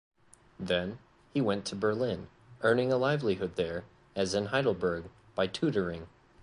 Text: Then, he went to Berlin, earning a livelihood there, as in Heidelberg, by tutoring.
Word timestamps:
Then, 0.59 0.97
he 1.31 1.41
went 1.41 1.63
to 1.67 1.75
Berlin, 1.75 2.27
earning 2.61 2.91
a 2.91 2.97
livelihood 2.97 3.55
there, 3.55 3.85
as 4.15 4.33
in 4.33 4.47
Heidelberg, 4.47 5.11
by 5.35 5.45
tutoring. 5.45 6.07